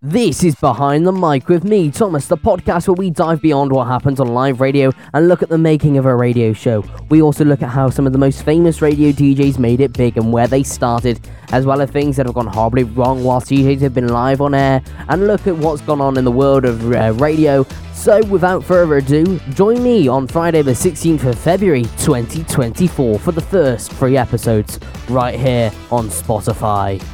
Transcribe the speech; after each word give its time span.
This 0.00 0.44
is 0.44 0.54
Behind 0.54 1.04
the 1.04 1.10
Mic 1.10 1.48
with 1.48 1.64
me, 1.64 1.90
Thomas, 1.90 2.28
the 2.28 2.36
podcast 2.36 2.86
where 2.86 2.94
we 2.94 3.10
dive 3.10 3.42
beyond 3.42 3.72
what 3.72 3.88
happens 3.88 4.20
on 4.20 4.28
live 4.28 4.60
radio 4.60 4.92
and 5.12 5.26
look 5.26 5.42
at 5.42 5.48
the 5.48 5.58
making 5.58 5.98
of 5.98 6.06
a 6.06 6.14
radio 6.14 6.52
show. 6.52 6.84
We 7.08 7.20
also 7.20 7.44
look 7.44 7.62
at 7.62 7.70
how 7.70 7.90
some 7.90 8.06
of 8.06 8.12
the 8.12 8.18
most 8.18 8.44
famous 8.44 8.80
radio 8.80 9.10
DJs 9.10 9.58
made 9.58 9.80
it 9.80 9.92
big 9.92 10.16
and 10.16 10.32
where 10.32 10.46
they 10.46 10.62
started, 10.62 11.18
as 11.50 11.66
well 11.66 11.80
as 11.80 11.90
things 11.90 12.16
that 12.16 12.26
have 12.26 12.36
gone 12.36 12.46
horribly 12.46 12.84
wrong 12.84 13.24
whilst 13.24 13.50
DJs 13.50 13.80
have 13.80 13.94
been 13.94 14.06
live 14.06 14.40
on 14.40 14.54
air, 14.54 14.80
and 15.08 15.26
look 15.26 15.48
at 15.48 15.56
what's 15.56 15.82
gone 15.82 16.00
on 16.00 16.16
in 16.16 16.24
the 16.24 16.30
world 16.30 16.64
of 16.64 16.92
uh, 16.92 17.12
radio. 17.14 17.66
So, 17.92 18.24
without 18.26 18.62
further 18.62 18.98
ado, 18.98 19.40
join 19.54 19.82
me 19.82 20.06
on 20.06 20.28
Friday, 20.28 20.62
the 20.62 20.70
16th 20.70 21.24
of 21.24 21.36
February 21.36 21.82
2024 21.98 23.18
for 23.18 23.32
the 23.32 23.40
first 23.40 23.92
three 23.94 24.16
episodes 24.16 24.78
right 25.08 25.36
here 25.36 25.72
on 25.90 26.06
Spotify. 26.06 27.04